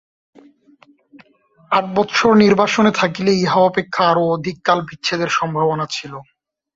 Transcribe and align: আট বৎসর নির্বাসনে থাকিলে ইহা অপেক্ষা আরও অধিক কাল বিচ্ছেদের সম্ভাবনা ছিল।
আট 1.71 1.85
বৎসর 1.95 2.31
নির্বাসনে 2.43 2.91
থাকিলে 3.01 3.31
ইহা 3.35 3.59
অপেক্ষা 3.61 4.03
আরও 4.11 4.23
অধিক 4.35 4.57
কাল 4.67 4.79
বিচ্ছেদের 4.89 5.29
সম্ভাবনা 5.39 5.85
ছিল। 5.95 6.13